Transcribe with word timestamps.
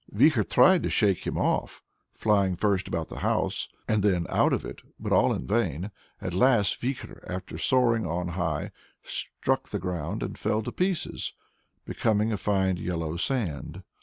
Vikhor 0.09 0.43
tried 0.43 0.81
to 0.81 0.89
shake 0.89 1.27
him 1.27 1.37
off, 1.37 1.83
flying 2.11 2.55
first 2.55 2.87
about 2.87 3.09
the 3.09 3.19
house 3.19 3.69
and 3.87 4.01
then 4.01 4.25
out 4.29 4.51
of 4.51 4.65
it, 4.65 4.81
but 4.99 5.11
all 5.13 5.31
in 5.31 5.45
vain. 5.45 5.91
At 6.19 6.33
last 6.33 6.81
Vikhor, 6.81 7.23
after 7.27 7.59
soaring 7.59 8.07
on 8.07 8.29
high, 8.29 8.71
struck 9.03 9.69
the 9.69 9.77
ground, 9.77 10.23
and 10.23 10.39
fell 10.39 10.63
to 10.63 10.71
pieces, 10.71 11.33
becoming 11.85 12.33
a 12.33 12.37
fine 12.37 12.77
yellow 12.77 13.15
sand. 13.15 13.83